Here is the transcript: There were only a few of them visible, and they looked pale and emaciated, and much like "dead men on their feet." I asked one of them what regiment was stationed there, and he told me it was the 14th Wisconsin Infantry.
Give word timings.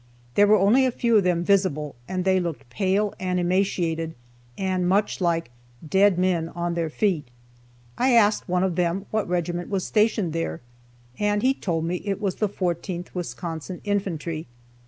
There 0.33 0.47
were 0.47 0.57
only 0.57 0.83
a 0.87 0.91
few 0.91 1.17
of 1.17 1.23
them 1.25 1.43
visible, 1.43 1.93
and 2.07 2.25
they 2.25 2.39
looked 2.39 2.71
pale 2.71 3.13
and 3.19 3.39
emaciated, 3.39 4.15
and 4.57 4.89
much 4.89 5.21
like 5.21 5.51
"dead 5.87 6.17
men 6.17 6.49
on 6.49 6.73
their 6.73 6.89
feet." 6.89 7.27
I 7.99 8.13
asked 8.13 8.49
one 8.49 8.63
of 8.63 8.75
them 8.77 9.05
what 9.11 9.29
regiment 9.29 9.69
was 9.69 9.85
stationed 9.85 10.33
there, 10.33 10.61
and 11.19 11.43
he 11.43 11.53
told 11.53 11.85
me 11.85 11.97
it 12.03 12.19
was 12.19 12.37
the 12.37 12.49
14th 12.49 13.13
Wisconsin 13.13 13.79
Infantry. 13.83 14.47